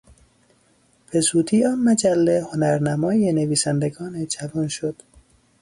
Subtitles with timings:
[1.11, 4.95] به زودی آن مجله هنرنمای نویسندگان جوان شد.